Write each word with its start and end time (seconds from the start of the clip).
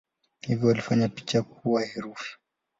Hivyo 0.41 0.67
walifanya 0.67 1.09
picha 1.09 1.43
kuwa 1.43 1.85
herufi. 1.85 2.37